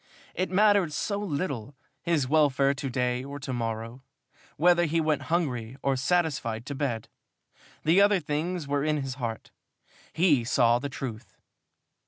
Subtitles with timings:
[0.33, 4.01] It mattered so little, his welfare of to day or to morrow
[4.57, 7.07] whether he went hungry or satisfied to bed!
[7.83, 9.51] The other things were in his heart.
[10.11, 11.37] He saw the truth.